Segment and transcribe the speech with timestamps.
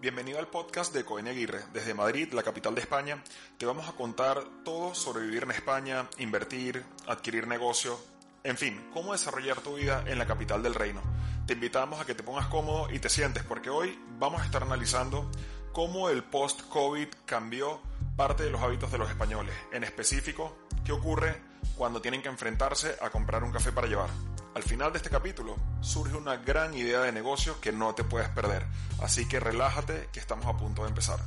[0.00, 1.60] Bienvenido al podcast de Cohen Aguirre.
[1.74, 3.22] Desde Madrid, la capital de España,
[3.58, 8.00] te vamos a contar todo sobre vivir en España, invertir, adquirir negocio,
[8.42, 11.02] en fin, cómo desarrollar tu vida en la capital del reino.
[11.46, 14.62] Te invitamos a que te pongas cómodo y te sientes porque hoy vamos a estar
[14.62, 15.30] analizando
[15.72, 17.82] cómo el post-COVID cambió
[18.16, 19.54] parte de los hábitos de los españoles.
[19.70, 21.42] En específico, qué ocurre
[21.76, 24.08] cuando tienen que enfrentarse a comprar un café para llevar.
[24.52, 28.28] Al final de este capítulo surge una gran idea de negocio que no te puedes
[28.30, 28.66] perder,
[29.00, 31.20] así que relájate que estamos a punto de empezar.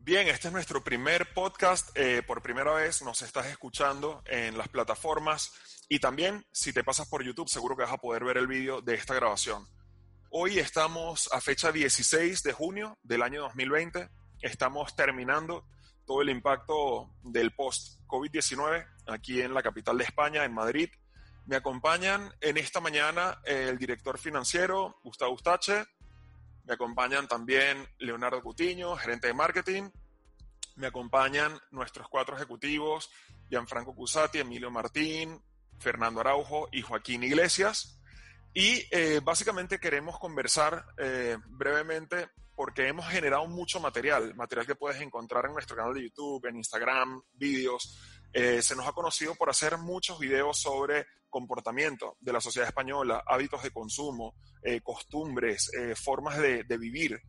[0.00, 1.88] Bien, este es nuestro primer podcast.
[1.94, 5.52] Eh, por primera vez nos estás escuchando en las plataformas
[5.88, 8.82] y también si te pasas por YouTube seguro que vas a poder ver el vídeo
[8.82, 9.66] de esta grabación.
[10.30, 14.10] Hoy estamos a fecha 16 de junio del año 2020.
[14.42, 15.64] Estamos terminando
[16.04, 20.90] todo el impacto del post-COVID-19 aquí en la capital de España, en Madrid.
[21.46, 25.84] Me acompañan en esta mañana el director financiero, Gustavo Ustache.
[26.64, 29.90] Me acompañan también Leonardo Cutiño, gerente de marketing.
[30.76, 33.10] Me acompañan nuestros cuatro ejecutivos,
[33.48, 35.42] Gianfranco Cusati, Emilio Martín,
[35.78, 38.00] Fernando Araujo y Joaquín Iglesias.
[38.54, 45.00] Y eh, básicamente queremos conversar eh, brevemente porque hemos generado mucho material, material que puedes
[45.00, 47.98] encontrar en nuestro canal de YouTube, en Instagram, vídeos,
[48.32, 53.22] eh, se nos ha conocido por hacer muchos videos sobre comportamiento de la sociedad española,
[53.26, 57.20] hábitos de consumo, eh, costumbres, eh, formas de, vivir.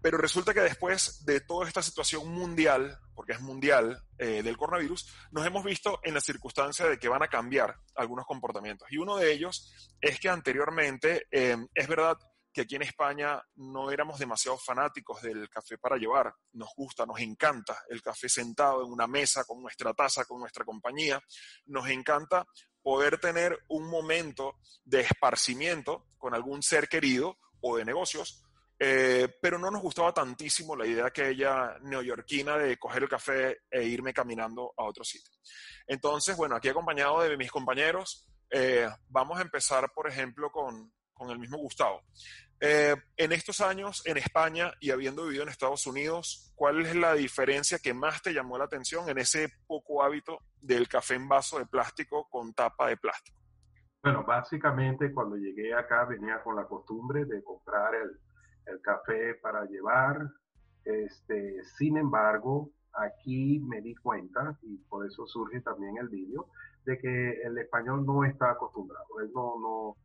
[0.00, 5.44] Pero resulta que después de toda esta situación mundial, porque es mundial, del coronavirus, nos
[5.44, 8.86] hemos visto en la circunstancia de que van a cambiar algunos comportamientos.
[8.90, 12.16] Y uno de ellos es que anteriormente, es verdad
[12.54, 16.32] que aquí en España no éramos demasiado fanáticos del café para llevar.
[16.52, 20.64] Nos gusta, nos encanta el café sentado en una mesa con nuestra taza, con nuestra
[20.64, 21.20] compañía.
[21.66, 22.46] Nos encanta
[22.80, 28.44] poder tener un momento de esparcimiento con algún ser querido o de negocios,
[28.78, 33.82] eh, pero no nos gustaba tantísimo la idea aquella neoyorquina de coger el café e
[33.82, 35.34] irme caminando a otro sitio.
[35.88, 41.30] Entonces, bueno, aquí acompañado de mis compañeros, eh, vamos a empezar, por ejemplo, con, con
[41.30, 42.02] el mismo Gustavo.
[42.60, 47.14] Eh, en estos años en España y habiendo vivido en Estados Unidos, ¿cuál es la
[47.14, 51.58] diferencia que más te llamó la atención en ese poco hábito del café en vaso
[51.58, 53.38] de plástico con tapa de plástico?
[54.02, 58.18] Bueno, básicamente cuando llegué acá venía con la costumbre de comprar el,
[58.66, 60.28] el café para llevar.
[60.84, 66.48] Este, sin embargo, aquí me di cuenta, y por eso surge también el vídeo,
[66.84, 69.06] de que el español no está acostumbrado.
[69.22, 69.96] Él no, no,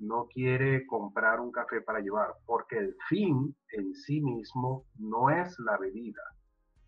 [0.00, 5.58] no quiere comprar un café para llevar, porque el fin en sí mismo no es
[5.60, 6.22] la bebida.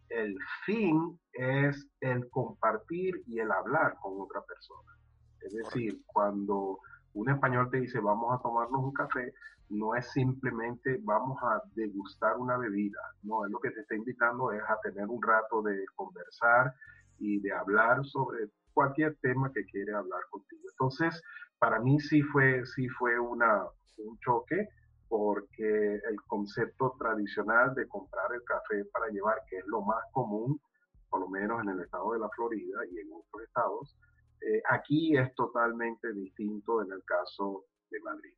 [0.08, 4.92] El fin es el compartir y el hablar con otra persona.
[5.40, 6.78] Es decir, cuando
[7.14, 9.32] un español te dice vamos a tomarnos un café,
[9.70, 14.52] no es simplemente vamos a degustar una bebida, no, es lo que te está invitando
[14.52, 16.74] es a tener un rato de conversar
[17.18, 20.62] y de hablar sobre cualquier tema que quiere hablar contigo.
[20.70, 21.22] Entonces,
[21.58, 23.64] para mí sí fue, sí fue una,
[23.98, 24.68] un choque
[25.08, 30.60] porque el concepto tradicional de comprar el café para llevar, que es lo más común,
[31.08, 33.96] por lo menos en el estado de la Florida y en otros estados,
[34.40, 38.32] eh, aquí es totalmente distinto en el caso de Madrid.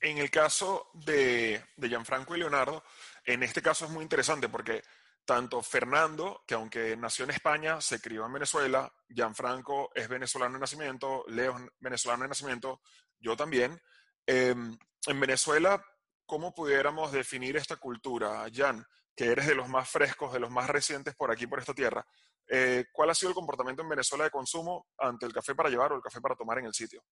[0.00, 2.82] En el caso de, de Gianfranco y Leonardo,
[3.24, 4.82] en este caso es muy interesante porque
[5.24, 10.60] tanto Fernando, que aunque nació en España, se crió en Venezuela, Gianfranco es venezolano de
[10.60, 12.80] nacimiento, Leo es venezolano de nacimiento,
[13.18, 13.80] yo también.
[14.26, 15.84] Em, en Venezuela,
[16.26, 18.84] ¿cómo pudiéramos definir esta cultura, Jan,
[19.14, 22.04] que eres de los más frescos, de los más recientes por aquí, por esta tierra?
[22.48, 25.92] Eh, ¿Cuál ha sido el comportamiento en Venezuela de consumo ante el café para llevar
[25.92, 27.02] o el café para tomar en el sitio?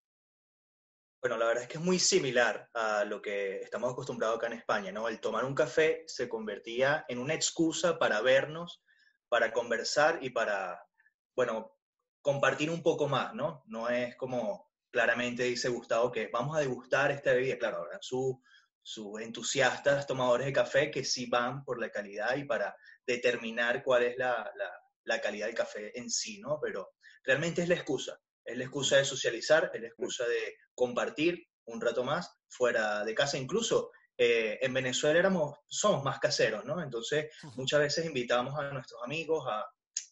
[1.22, 4.54] Bueno, la verdad es que es muy similar a lo que estamos acostumbrados acá en
[4.54, 5.06] España, ¿no?
[5.06, 8.82] El tomar un café se convertía en una excusa para vernos,
[9.28, 10.82] para conversar y para,
[11.36, 11.76] bueno,
[12.22, 13.62] compartir un poco más, ¿no?
[13.66, 18.36] No es como claramente dice Gustavo que vamos a degustar esta bebida, claro, ahora sus
[18.82, 22.74] su entusiastas tomadores de café que sí van por la calidad y para
[23.06, 24.50] determinar cuál es la,
[25.04, 26.58] la calidad del café en sí, ¿no?
[26.62, 28.18] Pero realmente es la excusa
[28.50, 33.14] es la excusa de socializar, es la excusa de compartir un rato más fuera de
[33.14, 33.38] casa.
[33.38, 36.82] Incluso eh, en Venezuela éramos, somos más caseros, ¿no?
[36.82, 39.66] Entonces muchas veces invitábamos a nuestros amigos, a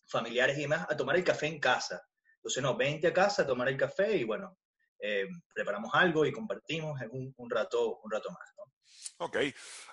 [0.07, 2.03] familiares y demás a tomar el café en casa.
[2.37, 4.57] Entonces, no, vente a casa a tomar el café y bueno,
[5.01, 8.65] eh, preparamos algo y compartimos un, un, rato, un rato más, ¿no?
[9.27, 9.37] Ok.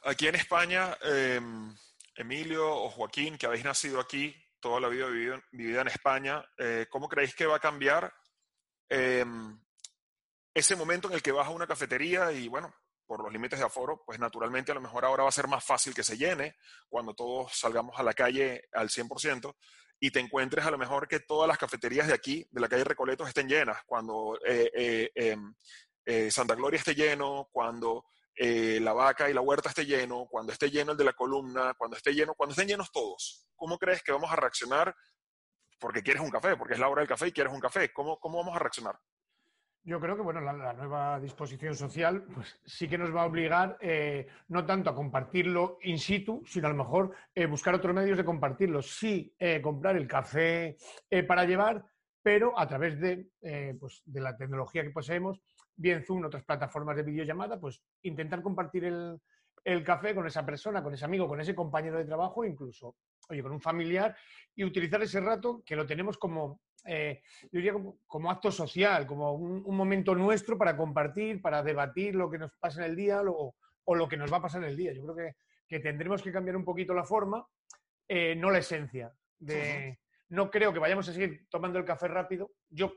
[0.04, 1.76] Aquí en España, em,
[2.16, 5.08] Emilio o Joaquín, que habéis nacido aquí, toda la vida
[5.52, 8.14] vivida en España, eh, ¿cómo creéis que va a cambiar
[8.90, 9.60] Em,
[10.54, 12.74] ese momento en el que vas a una cafetería y bueno,
[13.06, 15.64] por los límites de aforo, pues naturalmente a lo mejor ahora va a ser más
[15.64, 16.56] fácil que se llene
[16.90, 19.56] cuando todos salgamos a la calle al 100%
[20.00, 22.84] y te encuentres a lo mejor que todas las cafeterías de aquí, de la calle
[22.84, 25.54] Recoletos, estén llenas, cuando eh, eh, em,
[26.06, 28.06] eh, Santa Gloria esté lleno, cuando
[28.38, 31.96] la vaca y la huerta esté lleno, cuando esté lleno el de la columna, cuando
[31.96, 33.48] esté lleno, cuando estén llenos todos.
[33.56, 34.94] ¿Cómo crees que vamos a reaccionar?
[35.80, 37.92] Porque quieres un café, porque es la hora del café y quieres un café.
[37.92, 39.00] ¿Cómo, cómo vamos a reaccionar?
[39.88, 43.78] Yo creo que bueno, la, nueva disposición social pues, sí que nos va a obligar
[43.80, 48.18] eh, no tanto a compartirlo in situ, sino a lo mejor eh, buscar otros medios
[48.18, 48.82] de compartirlo.
[48.82, 50.76] Sí, eh, comprar el café
[51.28, 51.86] para llevar,
[52.24, 53.30] pero a través de,
[53.80, 55.40] pues, de la tecnología que poseemos,
[55.76, 59.22] bien Zoom, otras plataformas de videollamada, pues intentar compartir el,
[59.66, 62.96] el café con esa persona, con ese amigo, con ese compañero de trabajo, incluso,
[63.30, 64.16] oye, con un familiar,
[64.56, 67.74] y utilizar ese rato que lo tenemos como eh, yo diría
[68.06, 72.86] como, acto social, como un, momento nuestro para compartir, para debatir lo que nos pasa
[72.86, 74.94] en el día o lo que nos va a pasar en el día.
[74.94, 75.36] Yo creo que,
[75.68, 77.46] que tendremos que cambiar un poquito la forma,
[78.08, 79.12] eh, no la esencia.
[79.38, 80.00] De,
[80.30, 82.52] No creo que vayamos a seguir tomando el café rápido.
[82.70, 82.94] Yo,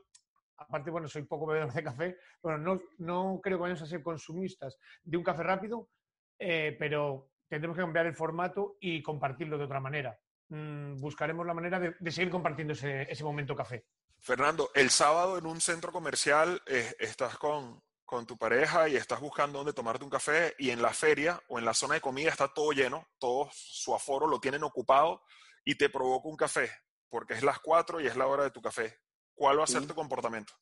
[0.57, 4.03] aparte, bueno, soy poco bebedor de café, bueno, no, no creo que vayamos a ser
[4.03, 5.89] consumistas de un café rápido,
[6.37, 10.17] eh, pero tendremos que cambiar el formato y compartirlo de otra manera.
[10.49, 13.85] Mm, buscaremos la manera de, seguir compartiendo ese, momento café.
[14.17, 17.81] Fernando, el sábado en un centro comercial eh, estás con,
[18.25, 21.65] tu pareja y estás buscando dónde tomarte un café y en la feria o en
[21.65, 25.21] la zona de comida está todo lleno, todo su aforo lo tienen ocupado
[25.63, 26.71] y te provoca un café
[27.09, 28.97] porque es las 4 y es la hora de tu café.
[29.35, 30.53] ¿Cuál va a ser tu comportamiento?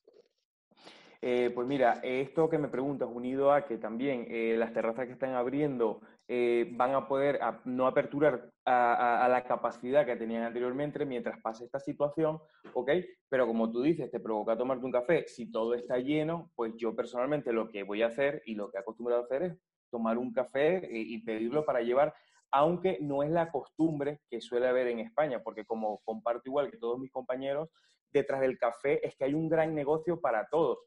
[1.22, 5.14] Eh, pues mira, esto que me preguntas, unido a que también eh, las terrazas que
[5.14, 11.40] están abriendo eh, van a poder no aperturar a, la capacidad que tenían anteriormente mientras
[11.42, 12.40] pase esta situación,
[12.74, 12.92] ¿ok?
[13.30, 16.96] Pero como tú dices, te provoca tomarte un café, si todo está lleno, pues yo
[16.96, 19.58] personalmente lo que voy a hacer y lo que he acostumbrado a hacer es
[19.90, 22.14] tomar un café y pedirlo para llevar,
[22.52, 26.78] aunque no es la costumbre que suele haber en España, porque como comparto igual que
[26.78, 27.70] todos mis compañeros,
[28.12, 30.80] detrás del café es que hay un gran negocio para todos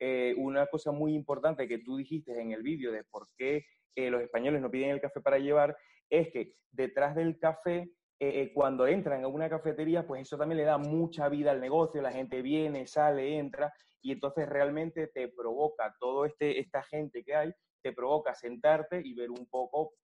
[0.00, 3.64] eh, una cosa muy importante que tú dijiste en el vídeo de por qué
[3.98, 5.76] eh, los españoles no piden el café para llevar,
[6.08, 7.90] es que detrás del café,
[8.20, 12.00] eh, cuando entran a una cafetería, pues eso también le da mucha vida al negocio,
[12.00, 17.34] la gente viene, sale, entra, y entonces realmente te provoca todo este, esta gente que
[17.34, 17.52] hay,
[17.82, 19.94] te provoca sentarte y ver un poco,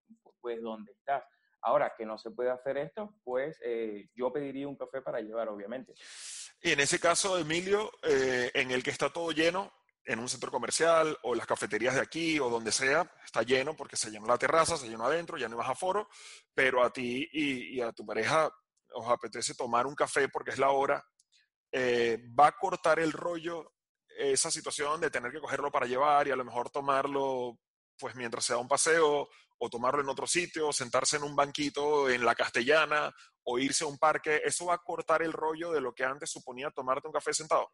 [0.41, 1.23] pues, dónde estás.
[1.63, 3.59] Ahora que no se puede hacer esto, pues
[4.15, 5.95] yo pediría un café para llevar, obviamente.
[6.61, 9.73] Y en ese caso, Emilio, en el que está todo lleno,
[10.07, 13.97] en un centro comercial o las cafeterías de aquí o donde sea, está lleno porque
[13.97, 16.09] se llenó la terraza, se llenó adentro, ya no hay más aforo,
[16.53, 18.51] pero a ti y, a tu pareja
[18.93, 21.05] os apetece tomar un café porque es la hora,
[21.73, 23.73] eh, va a cortar el rollo
[24.17, 27.59] esa situación de tener que cogerlo para llevar y a lo mejor tomarlo
[27.99, 29.29] pues mientras sea un paseo
[29.59, 33.13] o tomarlo en otro sitio, sentarse en un banquito en la castellana
[33.45, 36.31] o irse a un parque, eso va a cortar el rollo de lo que antes
[36.31, 37.71] suponía tomarte un café sentado.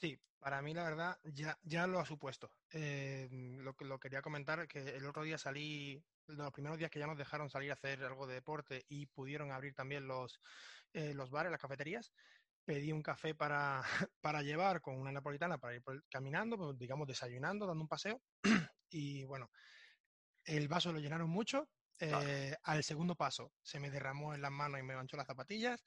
[0.00, 2.50] Sí, para mí la verdad ya, ya lo ha supuesto.
[2.72, 6.98] Eh, lo que lo quería comentar que el otro día salí, los primeros días que
[6.98, 10.40] ya nos dejaron salir a hacer algo de deporte y pudieron abrir también los,
[10.94, 12.12] eh, los bares, las cafeterías,
[12.64, 13.82] pedí un café para,
[14.22, 18.22] para llevar con una napolitana para ir caminando, pues, digamos desayunando, dando un paseo.
[18.88, 19.50] y bueno,
[20.44, 21.68] el vaso lo llenaron mucho.
[22.02, 25.84] Eh, al segundo paso se me derramó en las manos y me manchó las zapatillas.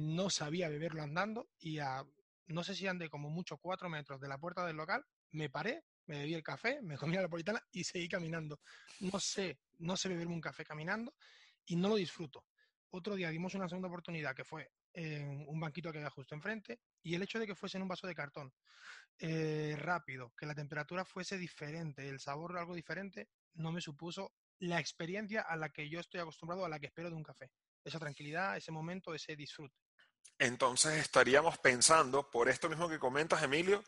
[0.00, 2.04] no sabía beberlo andando y a
[2.48, 5.84] no sé si andé como mucho cuatro metros de la puerta del local, me paré,
[6.06, 8.60] me bebí el café, me comí la napolitana y seguí caminando.
[9.00, 11.14] No sé, no sé beberme un café caminando
[11.64, 12.44] y no lo disfruto.
[12.90, 16.80] Otro día dimos una segunda oportunidad que fue en un banquito que había justo enfrente
[17.02, 18.52] y el hecho de que fuese en un vaso de cartón
[19.18, 24.78] eh, rápido, que la temperatura fuese diferente, el sabor algo diferente, no me supuso la
[24.78, 27.50] experiencia a la que yo estoy acostumbrado, a la que espero de un café.
[27.84, 29.85] Esa tranquilidad, ese momento, ese disfrute
[30.38, 33.82] entonces estaríamos pensando, por esto mismo que comentas, Emilio,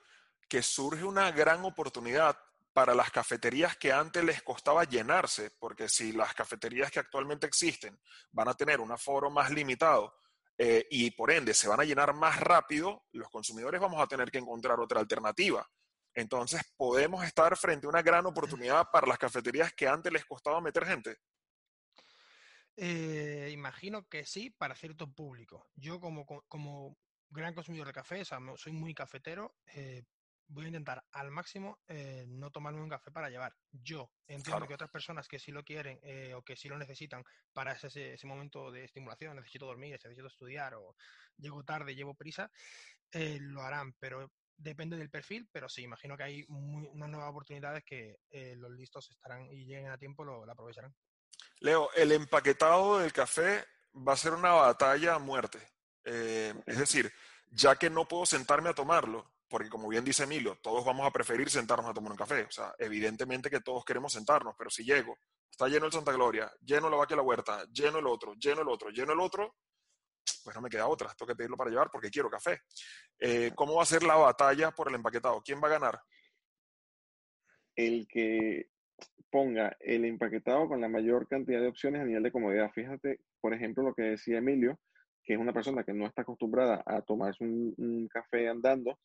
[0.49, 2.39] que surge una gran oportunidad
[2.73, 8.01] para las cafeterías que antes les costaba llenarse, porque si las cafeterías que actualmente existen
[8.31, 10.15] van a tener un aforo más limitado
[10.57, 14.31] eh, y por ende se van a llenar más rápido, los consumidores vamos a tener
[14.31, 15.69] que encontrar otra alternativa.
[16.15, 20.61] Entonces podemos estar frente a una gran oportunidad para las cafeterías que antes les costaba
[20.61, 21.19] meter gente.
[22.81, 25.67] Eh, imagino que sí, para cierto público.
[25.75, 26.97] Yo como, como
[27.29, 30.05] gran consumidor de café, soy muy cafetero, eh,
[30.47, 33.57] voy a intentar al máximo eh, no tomarme un café para llevar.
[33.73, 35.99] Yo entiendo que otras personas que sí lo quieren
[36.35, 40.75] o que sí lo necesitan para ese, ese, momento de estimulación, necesito dormir, necesito estudiar
[40.75, 40.95] o
[41.37, 42.51] llego tarde, llevo prisa,
[43.13, 43.93] lo harán.
[43.95, 48.71] Pero depende del perfil, pero sí, imagino que hay unas nuevas oportunidades que eh, los
[48.73, 50.95] listos estarán y lleguen a tiempo, lo, aprovecharán.
[51.61, 55.59] Leo, el empaquetado del café va a ser una batalla a muerte.
[56.05, 57.13] Eh, es decir,
[57.51, 61.11] ya que no puedo sentarme a tomarlo, porque como bien dice Emilio, todos vamos a
[61.11, 62.43] preferir sentarnos a tomar un café.
[62.45, 65.19] O sea, evidentemente que todos queremos sentarnos, pero si llego,
[65.51, 68.63] está lleno el Santa Gloria, lleno la vaca y la huerta, lleno el otro, lleno
[68.63, 69.57] el otro, lleno el otro,
[70.45, 72.63] pues no me queda otra, tengo que pedirlo para llevar porque quiero café.
[73.19, 75.43] Eh, ¿Cómo va a ser la batalla por el empaquetado?
[75.43, 76.01] ¿Quién va a ganar?
[77.75, 78.71] El que
[79.31, 82.71] ponga el empaquetado con la mayor cantidad de opciones a nivel de comodidad.
[82.73, 84.79] Fíjate, por ejemplo, lo que decía Emilio,
[85.23, 88.99] que es una persona que no está acostumbrada a tomarse un, café andando,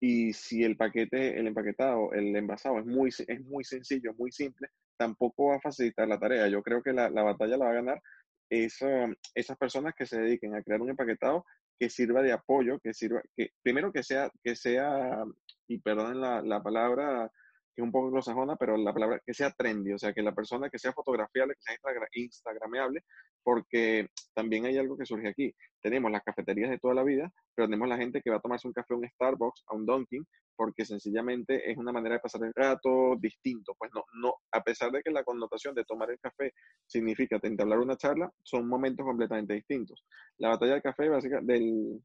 [0.00, 4.68] y si el paquete, el empaquetado, el envasado es muy, es muy sencillo, muy simple,
[4.96, 6.48] tampoco va a facilitar la tarea.
[6.48, 8.02] Yo creo que la, la batalla la va a ganar
[8.50, 11.44] esas personas que se dediquen a crear un empaquetado
[11.78, 15.24] que sirva de apoyo, que sirva, que primero que sea, que sea,
[15.68, 17.30] y perdonen la, la palabra,
[17.74, 20.34] que es un poco anglosajona, pero la palabra que sea trendy, o sea, que la
[20.34, 21.76] persona que sea fotografiable, que sea
[22.12, 23.04] instagramable,
[23.42, 25.54] porque también hay algo que surge aquí.
[25.80, 28.66] Tenemos las cafeterías de toda la vida, pero tenemos la gente que va a tomarse
[28.66, 32.44] un café a un Starbucks, a un Dunkin', porque sencillamente es una manera de pasar
[32.44, 33.74] el rato distinto.
[33.78, 36.52] Pues no, no, a pesar de que la connotación de tomar el café
[36.86, 40.04] significa entablar una charla, son momentos completamente distintos.
[40.36, 42.02] La batalla del café básica del,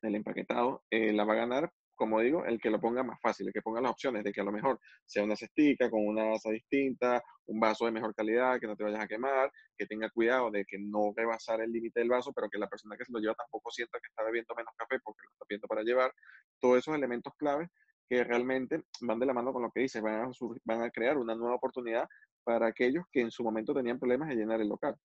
[0.00, 3.46] del empaquetado eh, la va a ganar como digo, el que lo ponga más fácil,
[3.46, 6.32] el que ponga las opciones de que a lo mejor sea una cestica con una
[6.32, 10.10] asa distinta, un vaso de mejor calidad, que no te vayas a quemar, que tenga
[10.10, 13.12] cuidado de que no rebasar el límite del vaso, pero que la persona que se
[13.12, 16.12] lo lleva tampoco sienta que está bebiendo menos café porque lo está pidiendo para llevar.
[16.58, 17.68] Todos esos elementos claves
[18.08, 20.30] que realmente van de la mano con lo que dice, van a,
[20.64, 22.08] van a crear una nueva oportunidad
[22.42, 24.96] para aquellos que en su momento tenían problemas de llenar el local.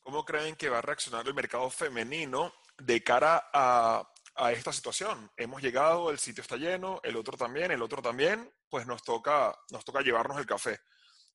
[0.00, 5.30] ¿Cómo creen que va a reaccionar el mercado femenino de cara a a esta situación.
[5.36, 9.56] Hemos llegado, el sitio está lleno, el otro también, el otro también, pues nos toca,
[9.70, 10.80] nos toca llevarnos el café.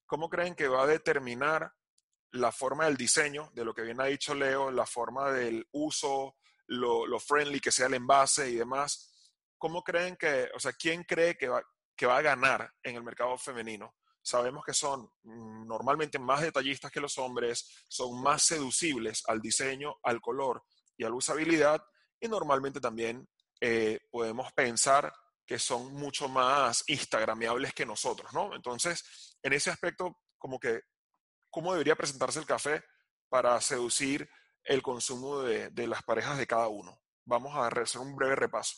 [0.05, 1.71] ¿Cómo creen que va a determinar
[2.31, 6.37] la forma del diseño, de lo que bien ha dicho Leo, la forma del uso,
[6.67, 9.13] lo, friendly que sea el envase y demás?
[9.57, 11.63] ¿Cómo creen que, o sea, quién cree que va,
[11.95, 13.95] que va a ganar en el mercado femenino?
[14.21, 19.97] Sabemos que son mm, normalmente más detallistas que los hombres, son más seducibles al diseño,
[20.03, 20.63] al color
[20.97, 21.81] y a la usabilidad,
[22.19, 23.27] y normalmente también
[23.62, 25.12] eh, podemos pensar
[25.45, 28.53] que son mucho más instagramiables que nosotros, ¿no?
[28.53, 30.81] Entonces, en ese aspecto, como que,
[31.50, 32.83] ¿cómo debería presentarse el café
[33.29, 34.29] para seducir
[34.63, 37.00] el consumo de, de las parejas de cada uno?
[37.25, 38.75] Vamos a hacer un breve repaso.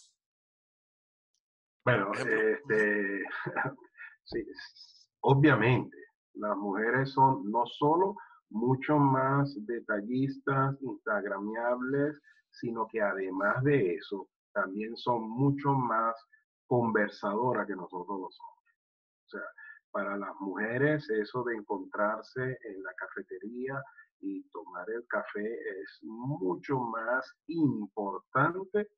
[1.84, 3.24] Bueno, este,
[4.26, 4.46] sí,
[5.22, 5.98] obviamente,
[6.34, 8.16] las mujeres son no solo
[8.50, 12.20] mucho más detallistas, instagramiables,
[12.52, 16.16] sino que además de eso, también son mucho más
[16.68, 18.76] conversadoras que nosotros los hombres.
[19.26, 19.46] O sea,
[19.92, 23.82] para las mujeres eso de encontrarse en la cafetería
[24.22, 28.90] y tomar el café es mucho más importante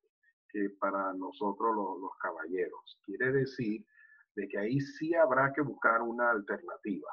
[0.50, 3.00] que para nosotros los, caballeros.
[3.06, 3.86] Quiere decir
[4.36, 7.10] de que ahí sí habrá que buscar una alternativa.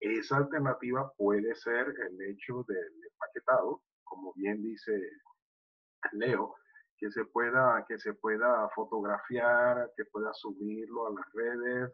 [0.00, 4.92] Esa alternativa puede ser el hecho del empaquetado, como bien dice
[6.12, 6.54] Leo,
[6.96, 11.92] que se pueda, que se pueda fotografiar, que pueda subirlo a las redes,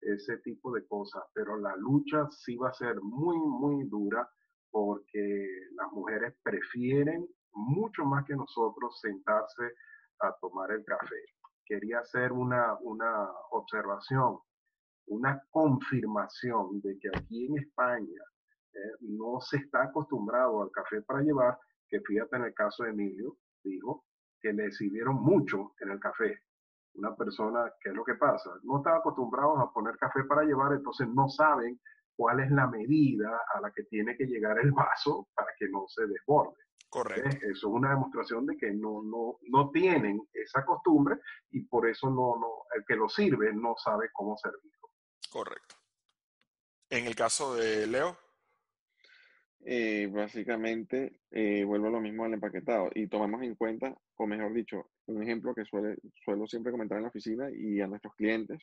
[0.00, 1.22] ese tipo de cosas.
[1.34, 4.28] Pero la lucha sí va a ser muy, muy dura
[4.70, 9.72] porque las mujeres prefieren mucho más que nosotros sentarse
[10.20, 11.22] a tomar el café.
[11.66, 14.38] Quería hacer una, una observación,
[15.06, 18.22] una confirmación de que aquí en España
[18.74, 22.90] eh, no se está acostumbrado al café para llevar, que fíjate en el caso de
[22.90, 24.04] Emilio, dijo
[24.40, 26.40] que le sirvieron mucho en el café.
[26.94, 28.50] Una persona, ¿qué es lo que pasa?
[28.62, 31.80] No están acostumbrados a poner café para llevar, entonces no saben
[32.16, 35.86] cuál es la medida a la que tiene que llegar el vaso para que no
[35.88, 36.56] se desborde.
[36.88, 37.28] Correcto.
[37.28, 41.16] Eso es una demostración de que no, no, no tienen esa costumbre
[41.50, 44.81] y por eso no, no, el que lo sirve no sabe cómo servirlo.
[45.32, 45.76] Correcto.
[46.90, 48.18] En el caso de Leo.
[49.64, 54.52] Eh, básicamente eh, vuelvo a lo mismo al empaquetado y tomamos en cuenta, o mejor
[54.52, 58.60] dicho, un ejemplo que suele, suelo siempre comentar en la oficina y a nuestros clientes,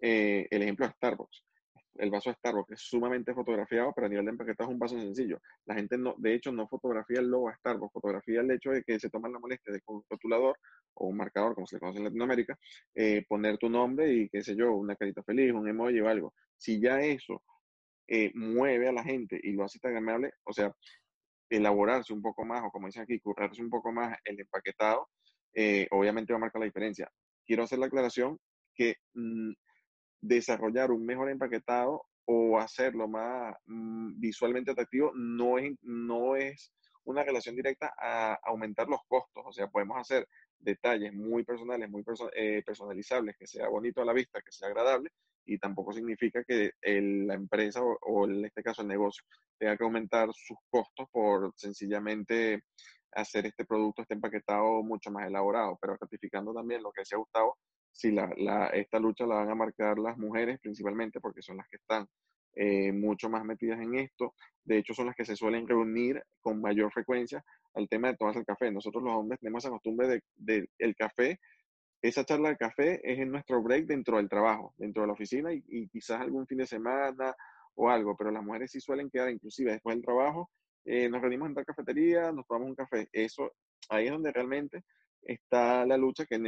[0.00, 1.44] eh, el ejemplo de Starbucks.
[1.96, 4.98] El vaso de Starbucks es sumamente fotografiado, pero a nivel de empaquetado es un vaso
[4.98, 5.40] sencillo.
[5.66, 8.82] La gente, no, de hecho, no fotografía el logo de Starbucks, fotografía el hecho de
[8.82, 10.58] que se toman la molestia de con un rotulador
[10.94, 12.58] o un marcador, como se le conoce en Latinoamérica,
[13.28, 16.34] poner tu nombre y, qué sé yo, una carita feliz, un emoji o algo.
[16.56, 17.42] Si ya eso
[18.08, 20.74] eh, mueve a la gente y lo hace tan amable, o sea,
[21.48, 25.08] elaborarse un poco más, o como dicen aquí, currarse un poco más el empaquetado,
[25.54, 27.10] eh, obviamente va a marcar la diferencia.
[27.46, 28.38] quiero hacer la aclaración
[28.74, 29.52] que mm,
[30.22, 36.72] desarrollar un mejor empaquetado o hacerlo más mm, visualmente atractivo no es, no es
[37.04, 39.42] una relación directa a aumentar los costos.
[39.44, 40.26] O sea, podemos hacer
[40.58, 45.10] detalles muy personales, muy eh, personalizables, que sea bonito a la vista, que sea agradable,
[45.44, 49.24] y tampoco significa que la empresa o, o, en este caso el negocio
[49.58, 52.62] tenga que aumentar sus costos por sencillamente
[53.12, 57.58] hacer este producto, este empaquetado mucho más elaborado, pero ratificando también lo que decía Gustavo,
[57.92, 61.68] si la, la, esta lucha la van a marcar las mujeres principalmente porque son las
[61.68, 62.06] que están
[62.54, 64.34] eh, mucho más metidas en esto.
[64.64, 67.44] De hecho, son las que se suelen reunir con mayor frecuencia
[67.74, 68.70] al tema de tomarse el café.
[68.70, 71.38] Nosotros los hombres tenemos esa costumbre de, de el café.
[72.02, 75.52] Esa charla de café es en nuestro break dentro del trabajo, dentro de la oficina
[75.52, 77.34] y, y quizás algún fin de semana
[77.74, 80.50] o algo, pero las mujeres sí suelen quedar inclusive después del trabajo
[80.84, 83.08] eh, nos reunimos en tal cafetería, nos tomamos un café.
[83.12, 83.52] Eso,
[83.88, 84.84] ahí es donde realmente
[85.22, 86.38] está la lucha que,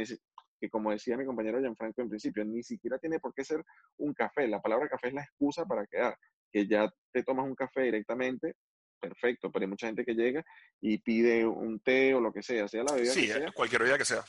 [0.65, 3.63] que como decía mi compañero Gianfranco en principio, ni siquiera tiene por qué ser
[3.97, 4.47] un café.
[4.47, 6.17] La palabra café es la excusa para quedar.
[6.51, 8.55] Que ya te tomas un café directamente,
[8.99, 10.43] perfecto, pero hay mucha gente que llega
[10.81, 13.51] y pide un té o lo que sea, sea la bebida sí, que sea.
[13.51, 14.23] cualquier bebida que sea.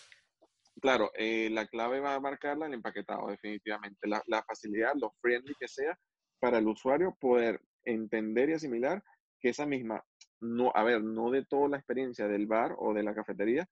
[0.80, 4.06] Claro, eh, la clave va a marcarla el empaquetado, definitivamente.
[4.06, 5.98] La, la facilidad, lo friendly que sea
[6.38, 9.02] para el usuario poder entender y asimilar
[9.40, 10.04] que esa misma,
[10.40, 13.66] no, a ver, no de toda la experiencia del bar o de la cafetería,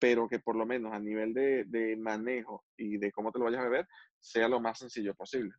[0.00, 3.44] pero que por lo menos a nivel de, de manejo y de cómo te lo
[3.44, 3.86] vayas a beber,
[4.18, 5.54] sea lo más sencillo posible.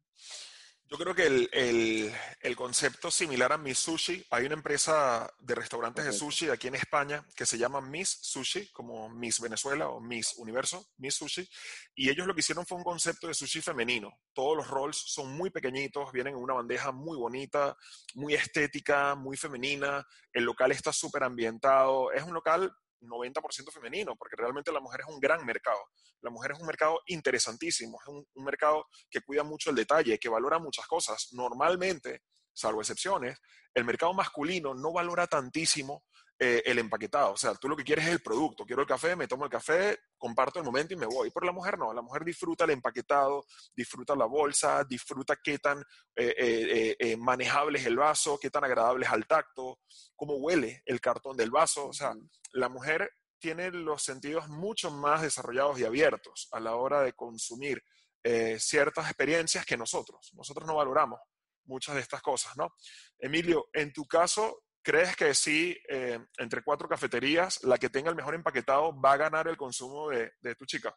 [0.91, 5.55] Yo creo que el, el, el, concepto similar a Miss Sushi, hay una empresa de
[5.55, 10.01] restaurantes de sushi aquí en España que se llama Miss Sushi, como Miss Venezuela o
[10.01, 11.47] Miss Universo, Miss Sushi,
[11.95, 14.11] y ellos lo que hicieron fue un concepto de sushi femenino.
[14.33, 17.77] Todos los rolls son muy pequeñitos, vienen en una bandeja muy bonita,
[18.15, 22.69] muy estética, muy femenina, el local está súper ambientado, es un local
[23.01, 25.79] 90% femenino, porque realmente la mujer es un gran mercado.
[26.21, 30.19] La mujer es un mercado interesantísimo, es un, un, mercado que cuida mucho el detalle,
[30.19, 31.29] que valora muchas cosas.
[31.31, 32.21] Normalmente,
[32.53, 33.39] salvo excepciones,
[33.73, 36.03] el mercado masculino no valora tantísimo
[36.43, 37.33] eh, el empaquetado.
[37.33, 38.65] O sea, tú lo que quieres es el producto.
[38.65, 41.29] Quiero el café, me tomo el café, comparto el momento y me voy.
[41.29, 45.79] Pero la mujer no, la mujer disfruta el empaquetado, disfruta la bolsa, disfruta qué tan
[46.15, 49.81] eh, eh, eh manejable es el vaso, qué tan agradable es al tacto,
[50.15, 51.89] cómo huele el cartón del vaso.
[51.89, 52.15] O sea,
[52.53, 57.83] la mujer tiene los sentidos mucho más desarrollados y abiertos a la hora de consumir
[58.23, 60.31] eh, ciertas experiencias que nosotros.
[60.33, 61.19] Nosotros no valoramos
[61.65, 62.73] muchas de estas cosas, ¿no?
[63.19, 68.15] Emilio, en tu caso, ¿crees que sí, eh, entre cuatro cafeterías, la que tenga el
[68.15, 70.95] mejor empaquetado va a ganar el consumo de, de tu chica?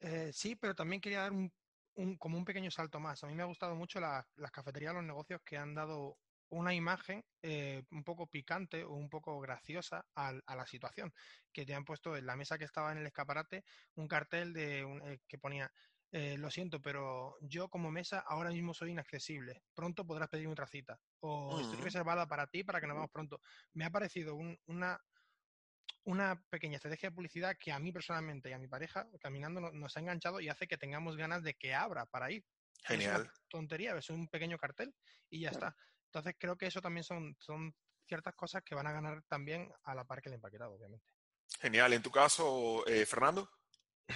[0.00, 1.52] Eh, sí, pero también quería dar un,
[1.94, 3.22] un, como un pequeño salto más.
[3.22, 6.18] A mí me ha gustado mucho la, las cafeterías, los negocios que han dado
[6.50, 11.12] una imagen eh, un poco picante o un poco graciosa a, a, la situación,
[11.52, 13.64] que te han puesto en la mesa que estaba en el escaparate
[13.96, 15.72] un cartel de un, eh, que ponía
[16.16, 19.64] eh, lo siento, pero yo como mesa ahora mismo soy inaccesible.
[19.74, 20.96] Pronto podrás pedir otra cita.
[21.18, 23.40] O estoy reservada para ti para que nos vamos pronto.
[23.72, 24.96] Me ha parecido un, una,
[26.04, 29.96] una pequeña estrategia de publicidad que a mí personalmente y a mi pareja caminando nos
[29.96, 32.44] ha enganchado y hace que tengamos ganas de que abra para ir.
[32.84, 33.22] Genial.
[33.22, 34.94] Es tontería, es un pequeño cartel
[35.28, 35.74] y ya está.
[36.04, 37.74] Entonces creo que eso también son, son
[38.06, 41.08] ciertas cosas que van a ganar también a la par que el empaquetado, obviamente.
[41.58, 41.92] Genial.
[41.92, 43.50] ¿En tu caso, eh, Fernando?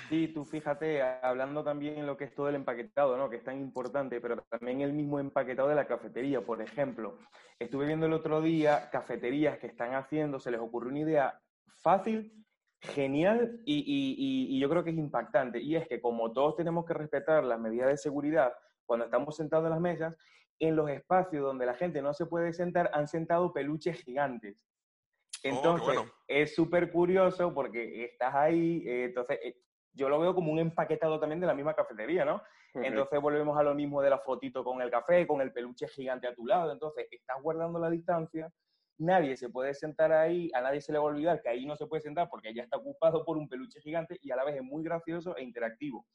[0.08, 3.30] Sí, tú fíjate, hablando también lo que es todo el empaquetado, ¿no?
[3.30, 7.18] Que es tan importante, pero también el mismo empaquetado de la cafetería, por ejemplo.
[7.58, 11.40] Estuve viendo el otro día cafeterías que están haciendo, se les ocurrió una idea
[11.82, 12.44] fácil,
[12.80, 15.60] genial y, y, y yo creo que es impactante.
[15.60, 18.52] Y es que como todos tenemos que respetar las medidas de seguridad
[18.84, 20.14] cuando estamos sentados en las mesas,
[20.58, 24.56] en los espacios donde la gente no se puede sentar han sentado peluches gigantes.
[25.42, 26.10] Entonces, oh, bueno.
[26.26, 29.56] es súper curioso porque estás ahí, eh, entonces eh,
[29.98, 32.36] yo lo veo como un empaquetado también de la misma cafetería, ¿no?
[32.36, 32.86] Uh -huh.
[32.86, 36.28] Entonces volvemos a lo mismo de la fotito con el café, con el peluche gigante
[36.28, 38.50] a tu lado, entonces estás guardando la distancia,
[38.98, 41.76] nadie se puede sentar ahí, a nadie se le va a olvidar que ahí no
[41.76, 44.56] se puede sentar porque ya está ocupado por un peluche gigante y a la vez
[44.56, 46.06] es muy gracioso e interactivo.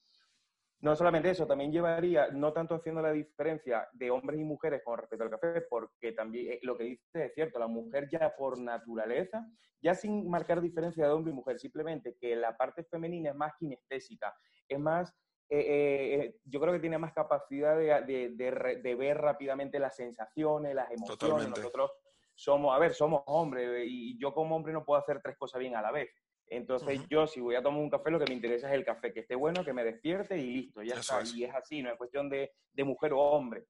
[0.83, 4.97] No solamente eso, también llevaría, no tanto haciendo la diferencia de hombres y mujeres con
[4.97, 8.59] respecto al café, porque también eh, lo que dice es cierto, la mujer ya por
[8.59, 9.47] naturaleza,
[9.81, 13.53] ya sin marcar diferencia de hombre y mujer, simplemente que la parte femenina es más
[13.57, 14.35] kinestésica,
[14.67, 15.09] es más,
[15.47, 19.95] eh, eh, yo creo que tiene más capacidad de, de, de, de, ver rápidamente las
[19.95, 21.17] sensaciones, las emociones.
[21.17, 21.61] Totalmente.
[21.61, 21.91] Nosotros
[22.35, 25.77] somos, a ver, somos hombres y yo como hombre no puedo hacer tres cosas bien
[25.77, 26.09] a la vez.
[26.55, 27.07] Entonces uh -huh.
[27.09, 29.21] yo si voy a tomar un café lo que me interesa es el café, que
[29.21, 31.21] esté bueno, que me despierte y listo, ya Eso está.
[31.21, 31.35] Es.
[31.35, 33.65] Y es así, no es cuestión de, de, mujer o hombre.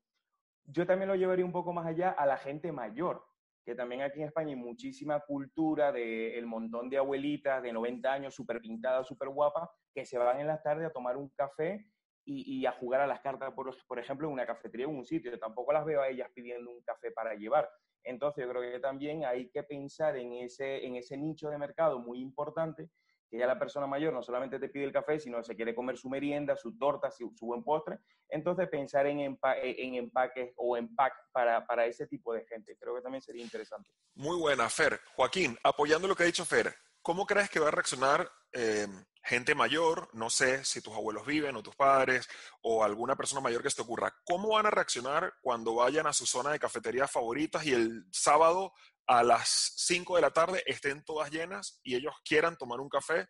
[0.65, 3.23] Yo también lo llevaría un poco más allá a la gente mayor,
[3.65, 8.11] que también aquí en España hay muchísima cultura del de montón de abuelitas de 90
[8.11, 11.85] años súper pintadas, súper guapas, que se van en la tarde a tomar un café
[12.25, 15.05] y, a jugar a las cartas, por, por ejemplo, en una cafetería o en un
[15.05, 15.37] sitio.
[15.39, 17.69] Tampoco las veo a ellas pidiendo un café para llevar.
[18.03, 21.99] Entonces, yo creo que también hay que pensar en ese, en ese nicho de mercado
[21.99, 22.89] muy importante,
[23.29, 25.97] que ya la persona mayor no solamente te pide el café, sino se quiere comer
[25.97, 27.97] su merienda, su torta, su, buen postre.
[28.29, 33.01] Entonces, pensar en, en empaques o empaque para, para ese tipo de gente, creo que
[33.01, 33.89] también sería interesante.
[34.15, 34.99] Muy buena, Fer.
[35.15, 38.87] Joaquín, apoyando lo que ha dicho Fer, ¿cómo crees que va a reaccionar eh,
[39.23, 42.27] gente mayor, no sé si tus abuelos viven o tus padres
[42.61, 46.13] o alguna persona mayor que se te ocurra, ¿cómo van a reaccionar cuando vayan a
[46.13, 48.73] su zona de cafeterías favoritas y el sábado
[49.05, 53.27] a las 5 de la tarde estén todas llenas y ellos quieran tomar un café?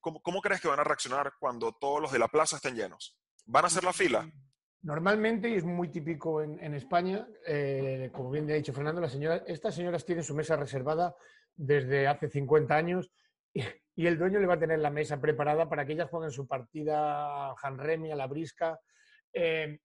[0.00, 3.18] ¿Cómo, crees que van a reaccionar cuando todos los de la plaza estén llenos?
[3.44, 4.30] ¿Van a hacer la fila?
[4.82, 9.44] Normalmente, y es muy típico en, España, eh, como bien ha dicho Fernando, la señora,
[9.46, 11.14] estas señoras tienen su mesa reservada
[11.60, 13.12] desde hace 50 años
[13.94, 16.46] y el dueño le va a tener la mesa preparada para que ellas jueguen su
[16.46, 18.80] partida al Hanremi, a la brisca.
[19.32, 19.78] Eh,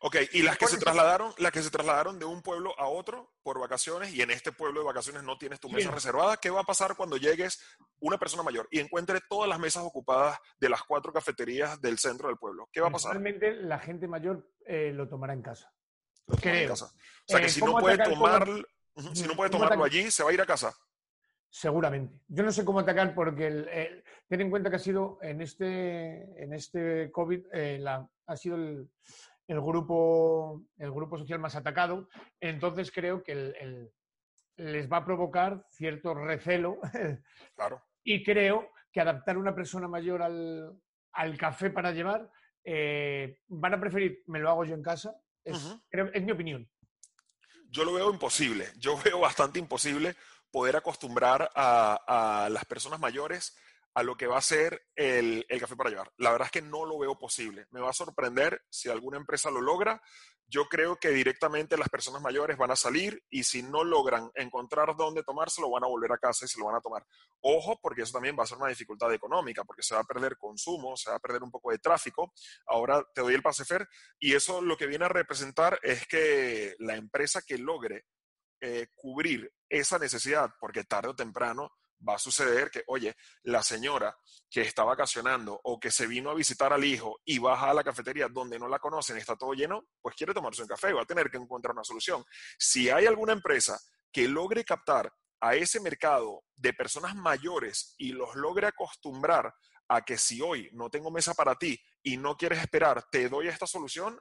[0.00, 3.32] ok, y las que se trasladaron, las que se trasladaron de un pueblo a otro
[3.42, 6.60] por vacaciones y en este pueblo de vacaciones no tienes tu mesa reservada, ¿qué va
[6.60, 7.58] a pasar cuando llegues
[8.00, 12.28] una persona mayor y encuentre todas las mesas ocupadas de las cuatro cafeterías del centro
[12.28, 12.68] del pueblo?
[12.70, 13.12] ¿Qué va a pasar?
[13.12, 15.72] Realmente la gente mayor eh, lo tomará en casa.
[16.42, 16.74] Creo.
[16.74, 18.46] O sea que eh, si, no puede tomar,
[19.14, 20.74] si no puede tomarlo allí, se va a ir a casa.
[21.50, 22.20] Seguramente.
[22.28, 26.42] Yo no sé cómo atacar porque el, ten en cuenta que ha sido en este,
[26.42, 27.84] en este COVID eh,
[28.26, 28.88] ha sido el,
[29.46, 32.08] grupo, el grupo social más atacado.
[32.40, 33.90] Entonces creo que
[34.56, 36.78] les va a provocar cierto recelo.
[37.56, 37.82] Claro.
[38.04, 42.30] y creo que adaptar a una persona mayor al, café para llevar,
[42.62, 45.20] eh, van a preferir, me lo hago yo en casa.
[45.44, 46.68] es mi opinión.
[47.70, 48.66] Yo lo veo imposible.
[48.78, 50.14] Yo veo bastante imposible
[50.50, 53.56] poder acostumbrar a, las personas mayores
[53.94, 56.12] a lo que va a ser el, café para llevar.
[56.18, 57.66] La verdad es que no lo veo posible.
[57.70, 60.00] Me va a sorprender si alguna empresa lo logra.
[60.46, 64.96] Yo creo que directamente las personas mayores van a salir y si no logran encontrar
[64.96, 67.04] dónde tomárselo, van a volver a casa y se lo van a tomar.
[67.40, 70.38] Ojo, porque eso también va a ser una dificultad económica, porque se va a perder
[70.38, 72.32] consumo, se va a perder un poco de tráfico.
[72.66, 73.86] Ahora te doy el pase Fer
[74.18, 78.06] y eso lo que viene a representar es que la empresa que logre
[78.60, 81.70] eh, cubrir esa necesidad, porque tarde o temprano
[82.06, 84.16] va a suceder que, oye, la señora
[84.50, 87.84] que está vacacionando o que se vino a visitar al hijo y baja a la
[87.84, 91.06] cafetería donde no la conocen está todo lleno, pues quiere tomarse un café, va a
[91.06, 92.24] tener que encontrar una solución.
[92.58, 93.78] Si hay alguna empresa
[94.12, 99.52] que logre captar a ese mercado de personas mayores y los logre acostumbrar
[99.88, 103.48] a que si hoy no tengo mesa para ti y no quieres esperar, te doy
[103.48, 104.18] esta solución,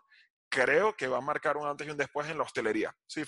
[0.50, 2.95] creo que va a marcar un antes y un después en la hostelería.
[3.06, 3.23] Sí.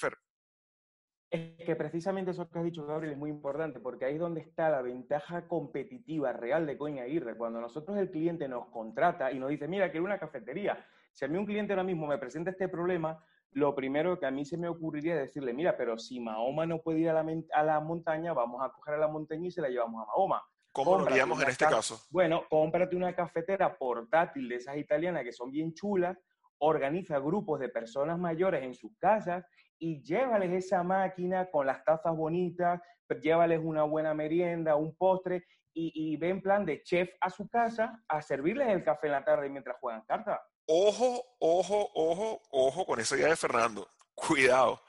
[1.32, 4.42] Es que precisamente eso que has dicho, Gabriel, es muy importante, porque ahí es donde
[4.42, 7.38] está la ventaja competitiva real de Coin Aguirre.
[7.38, 10.84] Cuando nosotros el cliente nos contrata y nos dice, mira, quiero una cafetería.
[11.14, 14.32] Si a mí un cliente ahora mismo me presenta este problema, lo primero que a
[14.32, 17.26] mí se me ocurriría es decirle, mira, pero si Mahoma no puede ir a la,
[17.54, 20.42] a la montaña, vamos a coger a la montaña y se la llevamos a Mahoma.
[20.72, 22.00] ¿Cómo lo haríamos en este caso?
[22.10, 26.18] Bueno, cómprate una cafetera portátil de esas italianas que son bien chulas,
[26.60, 29.46] organiza grupos de personas mayores en sus casas
[29.78, 32.82] y llévales esa máquina con las tazas bonitas,
[33.22, 38.04] llévales una buena merienda, un postre y, y ve plan de chef a su casa
[38.08, 40.40] a servirles el café en la tarde mientras juegan cartas.
[40.68, 43.88] Ojo, ojo, ojo, ojo con esa idea de Fernando.
[44.14, 44.82] Cuidado,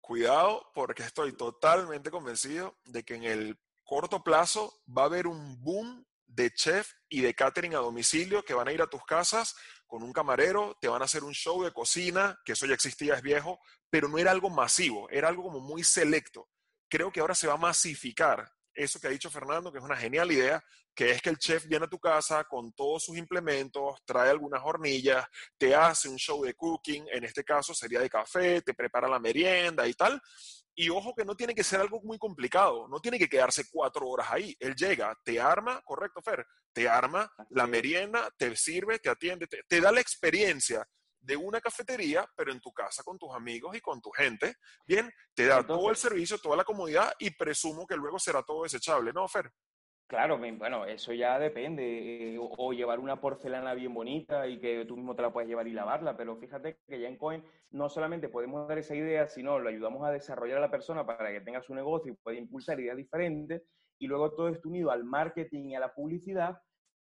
[0.00, 5.62] cuidado porque estoy totalmente convencido de que en el corto plazo va a haber un
[5.62, 9.54] boom de chef y de catering a domicilio que van a ir a tus casas
[9.86, 13.14] con un camarero, te van a hacer un show de cocina, que eso ya existía,
[13.14, 16.48] es viejo, pero no era algo masivo, era algo como muy selecto.
[16.88, 19.96] Creo que ahora se va a masificar eso que ha dicho Fernando, que es una
[19.96, 20.62] genial idea,
[20.94, 24.62] que es que el chef viene a tu casa con todos sus implementos, trae algunas
[24.64, 25.24] hornillas,
[25.56, 29.18] te hace un show de cooking, en este caso sería de café, te prepara la
[29.18, 30.20] merienda y tal,
[30.74, 34.08] y ojo que no tiene que ser algo muy complicado, no tiene que quedarse cuatro
[34.08, 34.56] horas ahí.
[34.58, 39.80] Él llega, te arma, correcto, Fer, te arma la merienda, te sirve, te atiende, te,
[39.80, 40.86] da la experiencia
[41.22, 44.56] de una cafetería, pero en tu casa con tus amigos y con tu gente.
[44.86, 48.64] Bien, te da todo el servicio, toda la comodidad y presumo que luego será todo
[48.64, 49.50] desechable, ¿no, Fer?
[50.12, 52.34] Claro, bueno, eso ya depende.
[52.34, 55.66] Eh, o, llevar una porcelana bien bonita y que tú mismo te la puedes llevar
[55.66, 59.58] y lavarla, pero fíjate que ya en Coin no solamente podemos dar esa idea, sino
[59.58, 62.78] lo ayudamos a desarrollar a la persona para que tenga su negocio y pueda impulsar
[62.78, 63.62] ideas diferentes.
[63.98, 66.58] Y luego todo esto unido al marketing y a la publicidad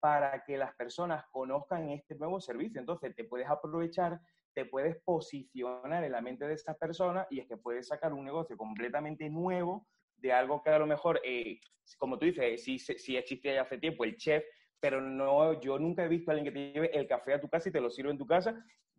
[0.06, 2.78] para que las personas conozcan este nuevo servicio.
[2.78, 4.20] Entonces, te puedes aprovechar,
[4.54, 8.24] te puedes posicionar en la mente de esas personas y es que puedes sacar un
[8.24, 9.84] negocio completamente nuevo
[10.18, 11.58] de algo que a lo mejor, eh,
[11.98, 14.44] como tú dices, si, si existía ya hace tiempo el chef,
[14.78, 17.48] pero no, yo nunca he visto a alguien que te lleve el café a tu
[17.48, 18.54] casa y te lo sirve en tu casa.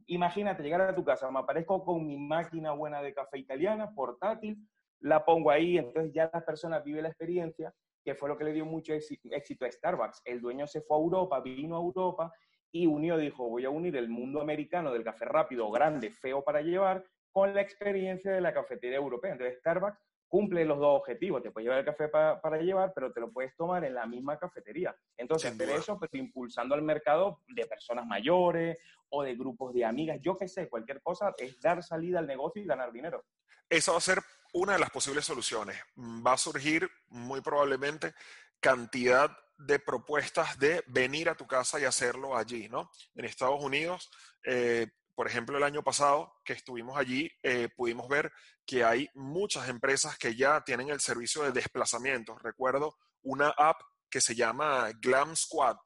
[0.07, 4.57] Imagínate llegar a tu casa, me aparezco con mi máquina buena de café italiana, portátil,
[4.99, 7.73] la pongo ahí, entonces ya las personas viven la experiencia,
[8.07, 10.21] que fue lo que le dio mucho éxito a Starbucks.
[10.23, 12.31] El dueño se fue a Europa, vino a Europa
[12.71, 16.61] y unió, dijo, voy a unir el mundo americano del café rápido, grande, feo para
[16.61, 19.33] llevar, con la experiencia de la cafetería europea.
[19.33, 21.43] Entonces Starbucks cumple los dos objetivos.
[21.43, 24.39] Te puedes llevar el café para llevar, pero te lo puedes tomar en la misma
[24.39, 24.95] cafetería.
[25.17, 28.77] Entonces, hacer eso, pero impulsando al mercado de personas mayores
[29.09, 32.61] o de grupos de amigas, yo qué sé, cualquier cosa, es dar salida al negocio
[32.61, 33.25] y ganar dinero.
[33.69, 34.19] Esa va a ser
[34.57, 35.79] una de las posibles soluciones.
[35.97, 38.13] Va a surgir muy probablemente
[38.59, 42.91] cantidad de propuestas de venir a tu casa y hacerlo allí, ¿no?
[43.15, 44.09] En Estados Unidos,
[44.45, 48.31] eh, por ejemplo, el año pasado que estuvimos allí, eh, pudimos ver
[48.67, 52.37] que hay muchas empresas que ya tienen el servicio de desplazamiento.
[52.37, 55.77] Recuerdo una app que se llama Glam Squad.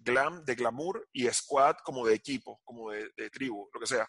[0.00, 4.06] Glam de glamour y Squad como de equipo, como de, tribu, lo que sea.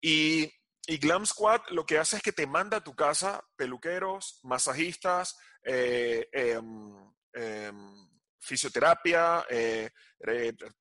[0.00, 0.52] Y,
[0.86, 5.36] y, Glam Squad lo que hace es que te manda a tu casa peluqueros, masajistas,
[5.62, 9.90] eh, em, em, fisioterapia, eh,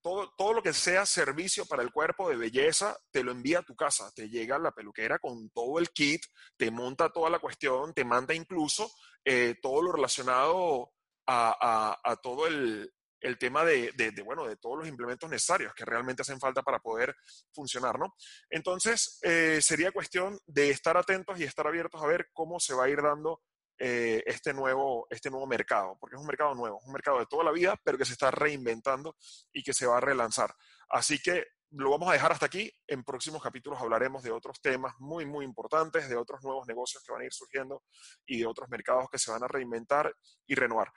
[0.01, 3.63] todo, todo lo que sea servicio para el cuerpo de belleza, te lo envía a
[3.63, 4.11] tu casa.
[4.15, 6.21] Te llega la peluquera con todo el kit,
[6.55, 8.91] te monta toda la cuestión, te manda incluso
[9.23, 10.91] eh, todo lo relacionado
[11.27, 12.93] a, todo el,
[13.38, 13.91] tema de,
[14.23, 17.15] bueno, de todos los implementos necesarios que realmente hacen falta para poder
[17.54, 18.15] funcionar, ¿no?
[18.49, 22.86] Entonces, eh, sería cuestión de estar atentos y estar abiertos a ver cómo se va
[22.86, 23.41] a ir dando
[23.78, 27.43] eh, este, nuevo, este nuevo mercado, porque es un mercado nuevo, un mercado de toda
[27.43, 29.17] la vida, pero que se está reinventando
[29.51, 30.56] y que se va a relanzar.
[30.89, 32.71] Así que lo vamos a dejar hasta aquí.
[32.88, 37.12] En próximos capítulos hablaremos de otros temas muy, muy importantes, de otros nuevos negocios que
[37.12, 37.84] van a ir surgiendo
[38.25, 40.15] y de otros mercados que se van a reinventar
[40.47, 40.91] y renovar.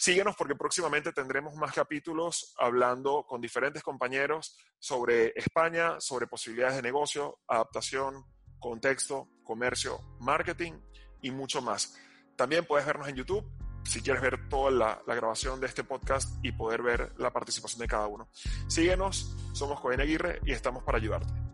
[0.00, 6.82] Síguenos porque próximamente tendremos más capítulos hablando con diferentes compañeros sobre España, sobre posibilidades de
[6.82, 8.24] negocio, adaptación,
[8.58, 10.72] contexto, comercio, marketing
[11.20, 11.98] y mucho más.
[12.34, 13.46] También puedes vernos en YouTube
[13.84, 17.88] si quieres ver toda la, grabación de este podcast y poder ver la participación de
[17.88, 18.30] cada uno.
[18.68, 21.49] Síguenos, somos Cohen Aguirre y estamos para ayudarte.